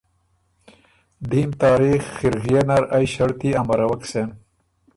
[1.29, 4.29] دیم تاریخ خِرغئے نر ائ ݭړطی امروَک سېن۔